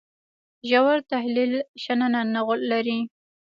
[0.69, 1.53] ژور تحلیل
[1.83, 2.99] شننه نه لري.